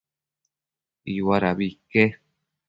Iuadabi 1.15 1.67
ique 1.69 2.03